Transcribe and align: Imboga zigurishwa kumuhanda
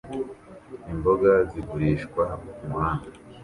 Imboga 0.91 1.31
zigurishwa 1.51 2.23
kumuhanda 2.55 3.07